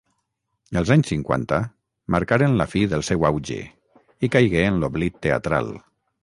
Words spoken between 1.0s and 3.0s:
cinquanta marcaren la fi